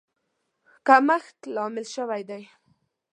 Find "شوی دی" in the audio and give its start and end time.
1.95-2.43